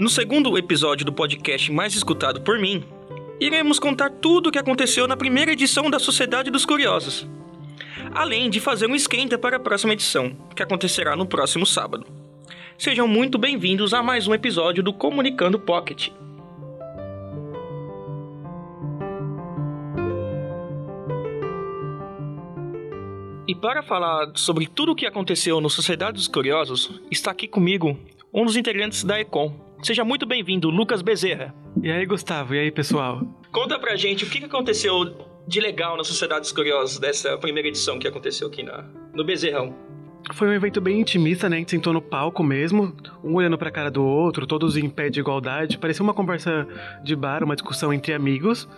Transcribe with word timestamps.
No 0.00 0.08
segundo 0.08 0.56
episódio 0.56 1.04
do 1.04 1.12
podcast 1.12 1.70
mais 1.70 1.94
escutado 1.94 2.40
por 2.40 2.58
mim, 2.58 2.82
iremos 3.38 3.78
contar 3.78 4.08
tudo 4.08 4.48
o 4.48 4.50
que 4.50 4.58
aconteceu 4.58 5.06
na 5.06 5.14
primeira 5.14 5.52
edição 5.52 5.90
da 5.90 5.98
Sociedade 5.98 6.50
dos 6.50 6.64
Curiosos, 6.64 7.28
além 8.14 8.48
de 8.48 8.60
fazer 8.60 8.86
um 8.86 8.94
esquenta 8.94 9.36
para 9.36 9.58
a 9.58 9.60
próxima 9.60 9.92
edição, 9.92 10.34
que 10.56 10.62
acontecerá 10.62 11.14
no 11.14 11.26
próximo 11.26 11.66
sábado. 11.66 12.06
Sejam 12.78 13.06
muito 13.06 13.36
bem-vindos 13.36 13.92
a 13.92 14.02
mais 14.02 14.26
um 14.26 14.32
episódio 14.32 14.82
do 14.82 14.90
Comunicando 14.90 15.60
Pocket. 15.60 16.08
E 23.46 23.54
para 23.54 23.82
falar 23.82 24.32
sobre 24.34 24.66
tudo 24.66 24.92
o 24.92 24.96
que 24.96 25.04
aconteceu 25.04 25.60
no 25.60 25.68
Sociedade 25.68 26.14
dos 26.14 26.26
Curiosos, 26.26 27.02
está 27.10 27.32
aqui 27.32 27.46
comigo 27.46 27.98
um 28.32 28.46
dos 28.46 28.56
integrantes 28.56 29.04
da 29.04 29.20
Econ. 29.20 29.68
Seja 29.82 30.04
muito 30.04 30.26
bem-vindo, 30.26 30.68
Lucas 30.68 31.00
Bezerra. 31.00 31.54
E 31.82 31.90
aí, 31.90 32.04
Gustavo? 32.04 32.54
E 32.54 32.58
aí, 32.58 32.70
pessoal? 32.70 33.22
Conta 33.50 33.78
pra 33.78 33.96
gente 33.96 34.24
o 34.24 34.28
que 34.28 34.44
aconteceu 34.44 35.16
de 35.46 35.58
legal 35.58 35.96
na 35.96 36.04
Sociedade 36.04 36.42
dos 36.42 36.52
Curiosos 36.52 36.98
dessa 36.98 37.36
primeira 37.38 37.68
edição 37.68 37.98
que 37.98 38.06
aconteceu 38.06 38.48
aqui 38.48 38.62
na, 38.62 38.84
no 39.14 39.24
Bezerrão. 39.24 39.74
Foi 40.34 40.48
um 40.48 40.52
evento 40.52 40.82
bem 40.82 41.00
intimista, 41.00 41.48
né? 41.48 41.56
A 41.56 41.58
gente 41.60 41.70
sentou 41.70 41.94
no 41.94 42.02
palco 42.02 42.42
mesmo, 42.42 42.94
um 43.24 43.34
olhando 43.34 43.56
pra 43.56 43.70
cara 43.70 43.90
do 43.90 44.04
outro, 44.04 44.46
todos 44.46 44.76
em 44.76 44.88
pé 44.88 45.08
de 45.08 45.18
igualdade. 45.18 45.78
Parecia 45.78 46.02
uma 46.02 46.12
conversa 46.12 46.68
de 47.02 47.16
bar, 47.16 47.42
uma 47.42 47.56
discussão 47.56 47.90
entre 47.90 48.12
amigos. 48.12 48.68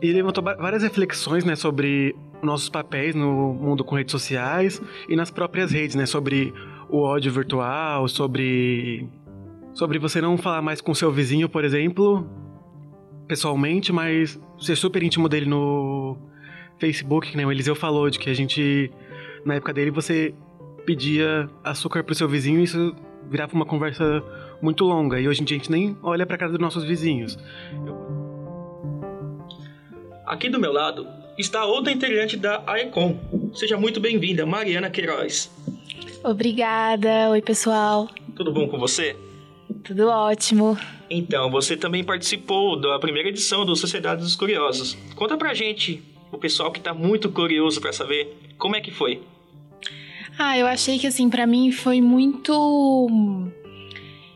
E 0.00 0.12
levantou 0.12 0.44
várias 0.44 0.84
reflexões, 0.84 1.44
né, 1.44 1.56
sobre 1.56 2.14
nossos 2.40 2.68
papéis 2.68 3.16
no 3.16 3.52
mundo 3.52 3.82
com 3.82 3.96
redes 3.96 4.12
sociais 4.12 4.80
e 5.08 5.16
nas 5.16 5.30
próprias 5.30 5.72
redes, 5.72 5.96
né, 5.96 6.06
sobre 6.06 6.54
o 6.88 7.02
ódio 7.02 7.32
virtual, 7.32 8.06
sobre 8.06 9.08
sobre 9.76 9.98
você 9.98 10.22
não 10.22 10.38
falar 10.38 10.62
mais 10.62 10.80
com 10.80 10.94
seu 10.94 11.12
vizinho, 11.12 11.50
por 11.50 11.62
exemplo, 11.62 12.26
pessoalmente, 13.28 13.92
mas 13.92 14.40
ser 14.58 14.74
super 14.74 15.02
íntimo 15.02 15.28
dele 15.28 15.44
no 15.44 16.16
Facebook, 16.78 17.30
que 17.30 17.36
nem 17.36 17.44
o 17.44 17.52
Eliseu 17.52 17.74
falou, 17.74 18.08
de 18.08 18.18
que 18.18 18.30
a 18.30 18.34
gente 18.34 18.90
na 19.44 19.56
época 19.56 19.74
dele 19.74 19.90
você 19.90 20.34
pedia 20.86 21.48
açúcar 21.62 22.02
pro 22.02 22.14
seu 22.14 22.26
vizinho 22.26 22.60
e 22.60 22.64
isso 22.64 22.96
virava 23.28 23.54
uma 23.54 23.66
conversa 23.66 24.24
muito 24.62 24.82
longa. 24.82 25.20
E 25.20 25.28
hoje 25.28 25.42
em 25.42 25.44
dia 25.44 25.56
a 25.56 25.58
gente 25.58 25.70
nem 25.70 25.94
olha 26.02 26.24
pra 26.24 26.38
casa 26.38 26.52
dos 26.52 26.60
nossos 26.60 26.82
vizinhos. 26.82 27.38
Eu... 27.86 28.16
Aqui 30.24 30.48
do 30.48 30.58
meu 30.58 30.72
lado 30.72 31.06
está 31.36 31.66
outra 31.66 31.92
integrante 31.92 32.38
da 32.38 32.62
AECOM. 32.66 33.52
Seja 33.52 33.76
muito 33.76 34.00
bem-vinda, 34.00 34.46
Mariana 34.46 34.88
Queiroz. 34.88 35.50
Obrigada. 36.24 37.28
Oi, 37.30 37.42
pessoal. 37.42 38.08
Tudo 38.34 38.50
bom 38.52 38.68
com 38.68 38.78
você? 38.78 39.14
Tudo 39.86 40.08
ótimo. 40.08 40.76
Então, 41.08 41.50
você 41.50 41.76
também 41.76 42.02
participou 42.02 42.80
da 42.80 42.98
primeira 42.98 43.28
edição 43.28 43.64
do 43.64 43.76
Sociedade 43.76 44.22
dos 44.22 44.34
Curiosos. 44.34 44.98
Conta 45.14 45.36
pra 45.36 45.54
gente, 45.54 46.02
o 46.32 46.38
pessoal 46.38 46.72
que 46.72 46.80
tá 46.80 46.92
muito 46.92 47.30
curioso 47.30 47.80
para 47.80 47.92
saber, 47.92 48.36
como 48.58 48.74
é 48.74 48.80
que 48.80 48.90
foi? 48.90 49.22
Ah, 50.36 50.58
eu 50.58 50.66
achei 50.66 50.98
que 50.98 51.06
assim, 51.06 51.30
para 51.30 51.46
mim 51.46 51.70
foi 51.70 52.00
muito 52.00 53.48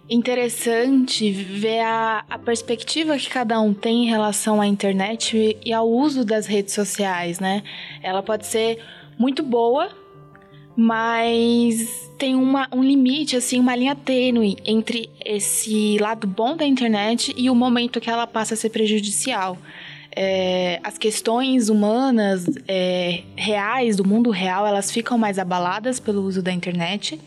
interessante 0.08 1.30
ver 1.30 1.80
a, 1.80 2.24
a, 2.28 2.38
perspectiva 2.38 3.16
que 3.16 3.28
cada 3.28 3.60
um 3.60 3.74
tem 3.74 4.04
em 4.04 4.08
relação 4.08 4.60
à 4.60 4.66
internet 4.66 5.56
e 5.64 5.72
ao 5.72 5.88
uso 5.88 6.24
das 6.24 6.46
redes 6.46 6.74
sociais, 6.74 7.38
né? 7.38 7.62
Ela 8.02 8.22
pode 8.22 8.46
ser 8.46 8.78
muito 9.18 9.42
boa, 9.42 9.90
mas 10.76 12.10
tem 12.18 12.34
uma, 12.34 12.68
um 12.72 12.82
limite, 12.82 13.36
assim, 13.36 13.58
uma 13.58 13.74
linha 13.74 13.94
tênue 13.94 14.56
entre 14.64 15.10
esse 15.24 15.98
lado 15.98 16.26
bom 16.26 16.56
da 16.56 16.66
internet 16.66 17.34
e 17.36 17.50
o 17.50 17.54
momento 17.54 18.00
que 18.00 18.10
ela 18.10 18.26
passa 18.26 18.54
a 18.54 18.56
ser 18.56 18.70
prejudicial. 18.70 19.58
É, 20.14 20.80
as 20.82 20.98
questões 20.98 21.68
humanas 21.68 22.44
é, 22.66 23.22
reais 23.36 23.96
do 23.96 24.06
mundo 24.06 24.30
real 24.30 24.66
elas 24.66 24.90
ficam 24.90 25.16
mais 25.16 25.38
abaladas 25.38 26.00
pelo 26.00 26.22
uso 26.22 26.42
da 26.42 26.52
internet. 26.52 27.20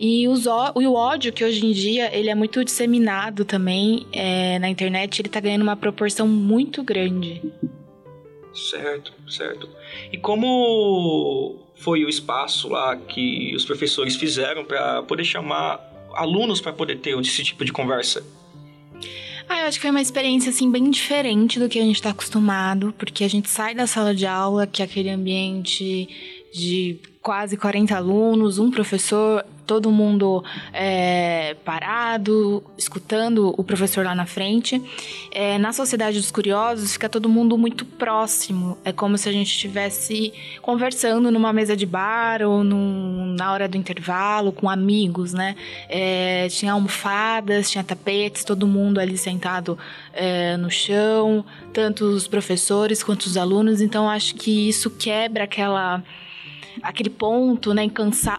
E 0.00 0.28
os, 0.28 0.46
o 0.46 0.94
ódio 0.94 1.32
que 1.32 1.44
hoje 1.44 1.66
em 1.66 1.72
dia 1.72 2.16
ele 2.16 2.30
é 2.30 2.34
muito 2.34 2.64
disseminado 2.64 3.44
também 3.44 4.06
é, 4.12 4.58
na 4.60 4.68
internet 4.68 5.20
ele 5.20 5.28
está 5.28 5.40
ganhando 5.40 5.62
uma 5.62 5.76
proporção 5.76 6.26
muito 6.28 6.84
grande 6.84 7.42
certo 8.58 9.12
certo. 9.28 9.68
E 10.12 10.18
como 10.18 11.56
foi 11.76 12.04
o 12.04 12.08
espaço 12.08 12.68
lá 12.68 12.96
que 12.96 13.54
os 13.54 13.64
professores 13.64 14.16
fizeram 14.16 14.64
para 14.64 15.02
poder 15.02 15.24
chamar 15.24 15.80
alunos 16.14 16.60
para 16.60 16.72
poder 16.72 16.98
ter 16.98 17.18
esse 17.18 17.44
tipo 17.44 17.64
de 17.64 17.72
conversa? 17.72 18.24
Ah, 19.48 19.60
eu 19.60 19.66
acho 19.66 19.78
que 19.78 19.82
foi 19.82 19.90
uma 19.90 20.02
experiência, 20.02 20.50
assim, 20.50 20.70
bem 20.70 20.90
diferente 20.90 21.58
do 21.58 21.68
que 21.68 21.78
a 21.78 21.82
gente 21.82 21.96
está 21.96 22.10
acostumado, 22.10 22.94
porque 22.98 23.24
a 23.24 23.28
gente 23.28 23.48
sai 23.48 23.74
da 23.74 23.86
sala 23.86 24.14
de 24.14 24.26
aula, 24.26 24.66
que 24.66 24.82
é 24.82 24.84
aquele 24.84 25.08
ambiente 25.08 26.08
de 26.52 26.98
quase 27.22 27.56
40 27.56 27.96
alunos, 27.96 28.58
um 28.58 28.70
professor, 28.70 29.44
todo 29.68 29.90
mundo 29.92 30.42
é, 30.72 31.54
parado, 31.62 32.64
escutando 32.78 33.54
o 33.54 33.62
professor 33.62 34.02
lá 34.02 34.14
na 34.14 34.24
frente. 34.24 34.82
É, 35.30 35.58
na 35.58 35.74
Sociedade 35.74 36.18
dos 36.18 36.30
Curiosos, 36.30 36.94
fica 36.94 37.06
todo 37.06 37.28
mundo 37.28 37.58
muito 37.58 37.84
próximo. 37.84 38.78
É 38.82 38.92
como 38.92 39.18
se 39.18 39.28
a 39.28 39.32
gente 39.32 39.48
estivesse 39.48 40.32
conversando 40.62 41.30
numa 41.30 41.52
mesa 41.52 41.76
de 41.76 41.84
bar 41.84 42.40
ou 42.40 42.64
num, 42.64 43.34
na 43.38 43.52
hora 43.52 43.68
do 43.68 43.76
intervalo 43.76 44.52
com 44.52 44.70
amigos, 44.70 45.34
né? 45.34 45.54
É, 45.86 46.48
tinha 46.48 46.72
almofadas, 46.72 47.70
tinha 47.70 47.84
tapetes, 47.84 48.44
todo 48.44 48.66
mundo 48.66 48.98
ali 48.98 49.18
sentado 49.18 49.78
é, 50.14 50.56
no 50.56 50.70
chão, 50.70 51.44
tanto 51.74 52.06
os 52.06 52.26
professores 52.26 53.02
quanto 53.02 53.26
os 53.26 53.36
alunos. 53.36 53.82
Então, 53.82 54.08
acho 54.08 54.34
que 54.34 54.70
isso 54.70 54.88
quebra 54.88 55.44
aquela 55.44 56.02
aquele 56.82 57.10
ponto, 57.10 57.74
né, 57.74 57.82
incansa, 57.82 58.38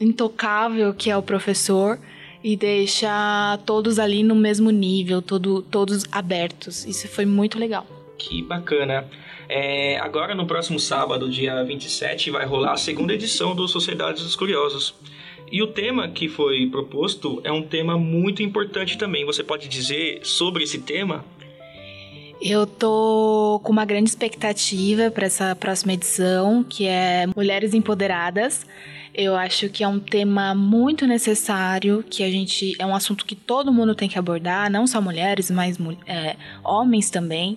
intocável 0.00 0.92
que 0.94 1.10
é 1.10 1.16
o 1.16 1.22
professor 1.22 1.98
e 2.42 2.56
deixa 2.56 3.58
todos 3.66 3.98
ali 3.98 4.22
no 4.22 4.34
mesmo 4.34 4.70
nível, 4.70 5.20
todo, 5.20 5.62
todos 5.62 6.04
abertos. 6.12 6.84
Isso 6.84 7.08
foi 7.08 7.24
muito 7.24 7.58
legal. 7.58 7.86
Que 8.18 8.42
bacana. 8.42 9.08
É, 9.48 9.98
agora, 9.98 10.34
no 10.34 10.46
próximo 10.46 10.78
sábado, 10.78 11.28
dia 11.28 11.62
27, 11.64 12.30
vai 12.30 12.46
rolar 12.46 12.72
a 12.72 12.76
segunda 12.76 13.12
edição 13.12 13.54
do 13.54 13.68
Sociedades 13.68 14.22
dos 14.22 14.34
Curiosos. 14.34 14.94
E 15.50 15.62
o 15.62 15.68
tema 15.68 16.08
que 16.08 16.28
foi 16.28 16.66
proposto 16.66 17.40
é 17.44 17.52
um 17.52 17.62
tema 17.62 17.96
muito 17.96 18.42
importante 18.42 18.98
também. 18.98 19.24
Você 19.24 19.44
pode 19.44 19.68
dizer 19.68 20.20
sobre 20.24 20.64
esse 20.64 20.80
tema? 20.80 21.24
Eu 22.40 22.66
tô 22.66 23.60
com 23.64 23.72
uma 23.72 23.84
grande 23.84 24.10
expectativa 24.10 25.10
para 25.10 25.26
essa 25.26 25.56
próxima 25.56 25.94
edição, 25.94 26.62
que 26.62 26.86
é 26.86 27.26
Mulheres 27.34 27.72
Empoderadas. 27.72 28.66
Eu 29.14 29.34
acho 29.34 29.70
que 29.70 29.82
é 29.82 29.88
um 29.88 29.98
tema 29.98 30.54
muito 30.54 31.06
necessário, 31.06 32.04
que 32.08 32.22
a 32.22 32.30
gente 32.30 32.76
é 32.78 32.84
um 32.84 32.94
assunto 32.94 33.24
que 33.24 33.34
todo 33.34 33.72
mundo 33.72 33.94
tem 33.94 34.08
que 34.08 34.18
abordar, 34.18 34.70
não 34.70 34.86
só 34.86 35.00
mulheres, 35.00 35.50
mas 35.50 35.78
é, 36.06 36.36
homens 36.62 37.08
também. 37.08 37.56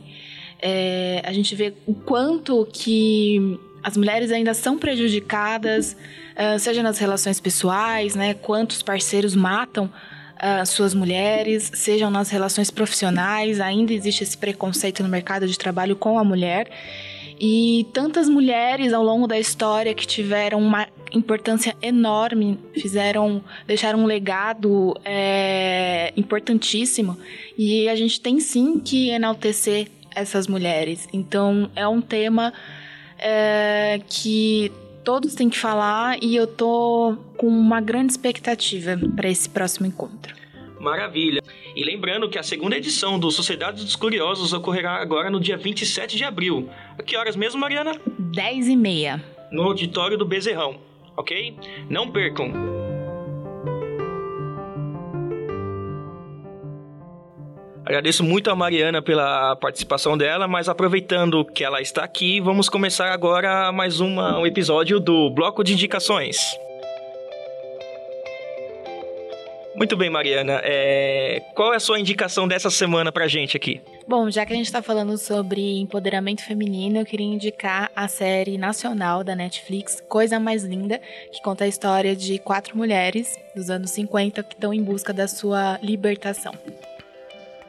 É, 0.61 1.21
a 1.25 1.33
gente 1.33 1.53
vê 1.55 1.73
o 1.85 1.93
quanto 1.93 2.65
que 2.71 3.59
as 3.83 3.97
mulheres 3.97 4.31
ainda 4.31 4.53
são 4.53 4.77
prejudicadas, 4.77 5.95
uh, 6.35 6.59
seja 6.59 6.83
nas 6.83 6.97
relações 6.97 7.39
pessoais, 7.39 8.15
né? 8.15 8.33
Quantos 8.33 8.81
parceiros 8.81 9.35
matam 9.35 9.89
as 10.39 10.69
suas 10.69 10.93
mulheres, 10.93 11.69
sejam 11.75 12.09
nas 12.09 12.29
relações 12.29 12.71
profissionais, 12.71 13.59
ainda 13.59 13.93
existe 13.93 14.23
esse 14.23 14.37
preconceito 14.37 15.03
no 15.03 15.09
mercado 15.09 15.45
de 15.45 15.57
trabalho 15.57 15.95
com 15.95 16.17
a 16.17 16.23
mulher. 16.23 16.69
E 17.39 17.85
tantas 17.93 18.27
mulheres 18.27 18.91
ao 18.91 19.03
longo 19.03 19.27
da 19.27 19.39
história 19.39 19.93
que 19.93 20.05
tiveram 20.05 20.59
uma 20.59 20.87
importância 21.13 21.75
enorme, 21.81 22.59
fizeram, 22.73 23.41
deixaram 23.65 23.99
um 23.99 24.05
legado 24.05 24.93
é, 25.05 26.11
importantíssimo. 26.17 27.17
E 27.57 27.87
a 27.87 27.95
gente 27.95 28.19
tem 28.19 28.39
sim 28.39 28.79
que 28.79 29.09
enaltecer 29.09 29.87
essas 30.15 30.47
mulheres. 30.47 31.07
Então 31.13 31.69
é 31.75 31.87
um 31.87 32.01
tema 32.01 32.53
é, 33.17 34.01
que 34.07 34.71
todos 35.03 35.35
têm 35.35 35.49
que 35.49 35.57
falar 35.57 36.17
e 36.21 36.35
eu 36.35 36.47
tô 36.47 37.17
com 37.37 37.47
uma 37.47 37.81
grande 37.81 38.13
expectativa 38.13 38.99
para 39.15 39.29
esse 39.29 39.49
próximo 39.49 39.85
encontro. 39.87 40.35
Maravilha. 40.79 41.43
E 41.75 41.83
lembrando 41.83 42.29
que 42.29 42.39
a 42.39 42.43
segunda 42.43 42.77
edição 42.77 43.19
do 43.19 43.29
Sociedade 43.29 43.83
dos 43.83 43.95
Curiosos 43.95 44.53
ocorrerá 44.53 44.95
agora 44.95 45.29
no 45.29 45.39
dia 45.39 45.57
27 45.57 46.15
de 46.15 46.23
abril. 46.23 46.69
A 46.97 47.03
que 47.03 47.17
horas 47.17 47.35
mesmo, 47.35 47.59
Mariana? 47.59 47.99
10 48.17 48.67
e 48.69 48.75
meia. 48.75 49.23
No 49.51 49.63
auditório 49.63 50.17
do 50.17 50.25
Bezerrão, 50.25 50.77
ok? 51.17 51.57
Não 51.89 52.09
percam. 52.09 52.78
Agradeço 57.89 58.23
muito 58.23 58.51
a 58.51 58.55
Mariana 58.55 59.01
pela 59.01 59.55
participação 59.55 60.15
dela, 60.15 60.47
mas 60.47 60.69
aproveitando 60.69 61.43
que 61.43 61.63
ela 61.63 61.81
está 61.81 62.03
aqui, 62.03 62.39
vamos 62.39 62.69
começar 62.69 63.11
agora 63.11 63.71
mais 63.71 63.99
uma, 63.99 64.37
um 64.37 64.45
episódio 64.45 64.99
do 64.99 65.31
Bloco 65.31 65.63
de 65.63 65.73
Indicações. 65.73 66.37
Muito 69.75 69.97
bem, 69.97 70.07
Mariana. 70.07 70.61
É... 70.63 71.41
Qual 71.55 71.73
é 71.73 71.77
a 71.77 71.79
sua 71.79 71.99
indicação 71.99 72.47
dessa 72.47 72.69
semana 72.69 73.11
pra 73.11 73.27
gente 73.27 73.57
aqui? 73.57 73.81
Bom, 74.07 74.29
já 74.29 74.45
que 74.45 74.53
a 74.53 74.55
gente 74.55 74.67
está 74.67 74.83
falando 74.83 75.17
sobre 75.17 75.79
empoderamento 75.79 76.43
feminino, 76.43 76.99
eu 76.99 77.05
queria 77.07 77.25
indicar 77.25 77.89
a 77.95 78.07
série 78.07 78.55
nacional 78.59 79.23
da 79.23 79.35
Netflix, 79.35 79.99
Coisa 80.07 80.39
Mais 80.39 80.63
Linda, 80.63 81.01
que 81.31 81.41
conta 81.41 81.63
a 81.63 81.67
história 81.67 82.15
de 82.15 82.37
quatro 82.37 82.77
mulheres 82.77 83.35
dos 83.55 83.71
anos 83.71 83.89
50 83.89 84.43
que 84.43 84.53
estão 84.53 84.71
em 84.71 84.83
busca 84.83 85.11
da 85.11 85.27
sua 85.27 85.79
libertação. 85.81 86.53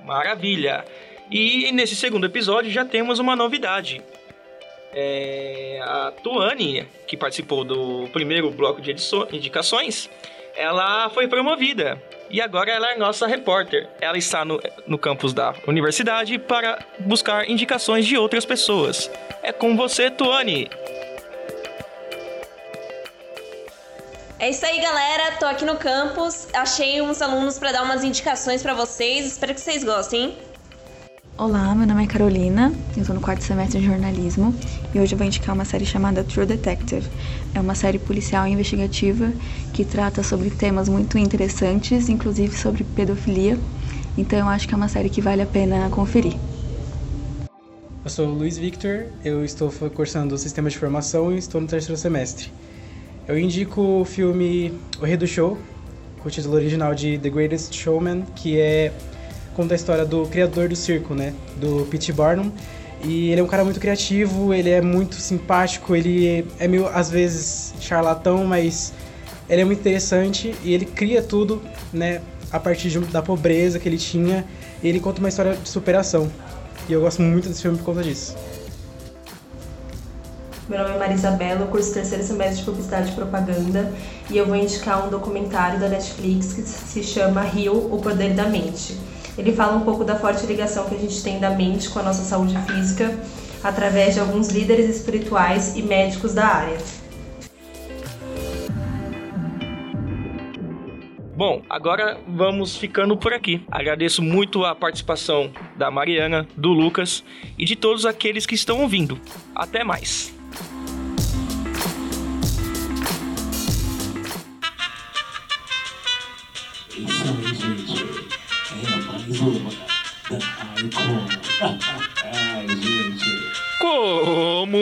Maravilha! 0.04 0.84
E 1.30 1.70
nesse 1.72 1.94
segundo 1.94 2.26
episódio 2.26 2.70
já 2.70 2.84
temos 2.84 3.18
uma 3.18 3.36
novidade. 3.36 4.02
É... 4.92 5.80
A 5.82 6.12
Tuane, 6.22 6.86
que 7.06 7.16
participou 7.16 7.64
do 7.64 8.08
primeiro 8.12 8.50
bloco 8.50 8.80
de 8.80 8.94
indicações, 9.32 10.10
ela 10.56 11.08
foi 11.10 11.28
promovida 11.28 12.00
e 12.30 12.40
agora 12.40 12.70
ela 12.70 12.92
é 12.92 12.96
nossa 12.96 13.26
repórter. 13.26 13.88
Ela 14.00 14.18
está 14.18 14.44
no, 14.44 14.60
no 14.86 14.98
campus 14.98 15.32
da 15.32 15.54
universidade 15.66 16.38
para 16.38 16.78
buscar 17.00 17.48
indicações 17.48 18.06
de 18.06 18.16
outras 18.16 18.44
pessoas. 18.44 19.10
É 19.42 19.52
com 19.52 19.76
você, 19.76 20.10
Tuane. 20.10 20.68
É 24.40 24.48
isso 24.48 24.64
aí, 24.64 24.80
galera. 24.80 25.36
Tô 25.38 25.44
aqui 25.44 25.66
no 25.66 25.76
campus. 25.76 26.48
Achei 26.54 27.02
uns 27.02 27.20
alunos 27.20 27.58
para 27.58 27.72
dar 27.72 27.82
umas 27.82 28.02
indicações 28.02 28.62
para 28.62 28.72
vocês. 28.72 29.26
Espero 29.26 29.52
que 29.54 29.60
vocês 29.60 29.84
gostem. 29.84 30.22
Hein? 30.22 30.38
Olá, 31.36 31.74
meu 31.74 31.86
nome 31.86 32.04
é 32.04 32.06
Carolina, 32.06 32.72
eu 32.96 33.02
estou 33.02 33.14
no 33.14 33.20
quarto 33.20 33.44
semestre 33.44 33.80
de 33.80 33.86
jornalismo 33.86 34.54
e 34.94 35.00
hoje 35.00 35.14
eu 35.14 35.18
vou 35.18 35.26
indicar 35.26 35.54
uma 35.54 35.64
série 35.66 35.84
chamada 35.84 36.24
True 36.24 36.46
Detective. 36.46 37.06
É 37.54 37.60
uma 37.60 37.74
série 37.74 37.98
policial 37.98 38.46
e 38.46 38.52
investigativa 38.52 39.30
que 39.74 39.84
trata 39.84 40.22
sobre 40.22 40.50
temas 40.50 40.88
muito 40.88 41.16
interessantes, 41.16 42.10
inclusive 42.10 42.54
sobre 42.54 42.84
pedofilia, 42.84 43.58
então 44.18 44.38
eu 44.38 44.48
acho 44.48 44.68
que 44.68 44.74
é 44.74 44.76
uma 44.76 44.88
série 44.88 45.08
que 45.08 45.22
vale 45.22 45.40
a 45.40 45.46
pena 45.46 45.88
conferir. 45.88 46.36
Eu 48.04 48.10
sou 48.10 48.26
o 48.26 48.34
Luiz 48.34 48.58
Victor, 48.58 49.06
eu 49.24 49.42
estou 49.42 49.70
cursando 49.94 50.34
o 50.34 50.38
Sistema 50.38 50.68
de 50.68 50.76
Formação 50.76 51.32
e 51.32 51.38
estou 51.38 51.58
no 51.58 51.66
terceiro 51.66 51.98
semestre. 51.98 52.50
Eu 53.30 53.38
indico 53.38 53.80
o 53.80 54.04
filme 54.04 54.76
O 55.00 55.04
Rei 55.04 55.16
do 55.16 55.24
Show, 55.24 55.56
com 56.18 56.28
o 56.28 56.32
título 56.32 56.56
original 56.56 56.92
de 56.96 57.16
The 57.16 57.30
Greatest 57.30 57.72
Showman, 57.72 58.24
que 58.34 58.58
é 58.58 58.90
conta 59.54 59.72
a 59.72 59.76
história 59.76 60.04
do 60.04 60.26
criador 60.26 60.68
do 60.68 60.74
circo, 60.74 61.14
né? 61.14 61.32
Do 61.54 61.86
Pete 61.88 62.12
Barnum. 62.12 62.50
E 63.04 63.30
ele 63.30 63.40
é 63.40 63.44
um 63.44 63.46
cara 63.46 63.62
muito 63.62 63.78
criativo, 63.78 64.52
ele 64.52 64.68
é 64.68 64.80
muito 64.80 65.14
simpático, 65.14 65.94
ele 65.94 66.44
é 66.58 66.66
meio, 66.66 66.88
às 66.88 67.08
vezes, 67.08 67.72
charlatão, 67.78 68.44
mas 68.44 68.92
ele 69.48 69.62
é 69.62 69.64
muito 69.64 69.78
interessante 69.78 70.52
e 70.64 70.74
ele 70.74 70.84
cria 70.84 71.22
tudo, 71.22 71.62
né? 71.92 72.22
A 72.50 72.58
partir 72.58 72.90
de, 72.90 72.98
da 72.98 73.22
pobreza 73.22 73.78
que 73.78 73.88
ele 73.88 73.98
tinha. 73.98 74.44
E 74.82 74.88
ele 74.88 74.98
conta 74.98 75.20
uma 75.20 75.28
história 75.28 75.54
de 75.54 75.68
superação. 75.68 76.28
E 76.88 76.92
eu 76.92 77.00
gosto 77.00 77.22
muito 77.22 77.48
desse 77.48 77.62
filme 77.62 77.78
por 77.78 77.84
conta 77.84 78.02
disso. 78.02 78.34
Meu 80.70 80.78
nome 80.78 80.94
é 80.94 80.98
Marisabela, 80.98 81.66
curso 81.66 81.92
terceiro 81.92 82.22
semestre 82.22 82.58
de 82.58 82.62
Publicidade 82.62 83.10
e 83.10 83.14
Propaganda 83.16 83.92
e 84.30 84.36
eu 84.36 84.46
vou 84.46 84.54
indicar 84.54 85.04
um 85.04 85.10
documentário 85.10 85.80
da 85.80 85.88
Netflix 85.88 86.52
que 86.52 86.62
se 86.62 87.02
chama 87.02 87.40
Rio, 87.40 87.92
o 87.92 88.00
Poder 88.00 88.34
da 88.34 88.46
Mente. 88.46 88.96
Ele 89.36 89.50
fala 89.50 89.76
um 89.76 89.80
pouco 89.80 90.04
da 90.04 90.14
forte 90.14 90.46
ligação 90.46 90.88
que 90.88 90.94
a 90.94 90.98
gente 90.98 91.20
tem 91.24 91.40
da 91.40 91.50
mente 91.50 91.90
com 91.90 91.98
a 91.98 92.04
nossa 92.04 92.22
saúde 92.22 92.56
física 92.68 93.12
através 93.64 94.14
de 94.14 94.20
alguns 94.20 94.50
líderes 94.50 94.88
espirituais 94.88 95.76
e 95.76 95.82
médicos 95.82 96.34
da 96.34 96.46
área. 96.46 96.78
Bom, 101.34 101.62
agora 101.68 102.20
vamos 102.28 102.76
ficando 102.76 103.16
por 103.16 103.32
aqui. 103.32 103.60
Agradeço 103.68 104.22
muito 104.22 104.64
a 104.64 104.72
participação 104.76 105.50
da 105.76 105.90
Mariana, 105.90 106.46
do 106.56 106.68
Lucas 106.68 107.24
e 107.58 107.64
de 107.64 107.74
todos 107.74 108.06
aqueles 108.06 108.46
que 108.46 108.54
estão 108.54 108.82
ouvindo. 108.82 109.18
Até 109.52 109.82
mais. 109.82 110.38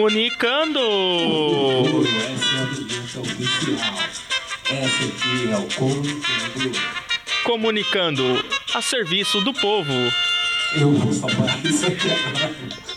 Comunicando. 0.08 0.80
Comunicando 7.44 8.22
a 8.74 8.80
serviço 8.80 9.42
do 9.42 9.52
povo. 9.52 9.92
Eu 10.74 10.92
vou 10.92 11.12
salvar 11.12 11.62
isso 11.62 11.86
aqui 11.86 12.08
agora. 12.10 12.87